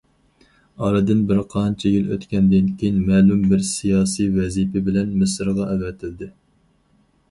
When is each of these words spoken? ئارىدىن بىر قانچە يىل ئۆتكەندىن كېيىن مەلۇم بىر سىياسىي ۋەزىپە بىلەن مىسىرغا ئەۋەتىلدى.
ئارىدىن 0.85 1.19
بىر 1.31 1.41
قانچە 1.51 1.91
يىل 1.97 2.09
ئۆتكەندىن 2.15 2.73
كېيىن 2.81 2.99
مەلۇم 3.11 3.47
بىر 3.53 3.63
سىياسىي 3.75 4.35
ۋەزىپە 4.41 4.87
بىلەن 4.91 5.17
مىسىرغا 5.23 5.73
ئەۋەتىلدى. 5.73 6.37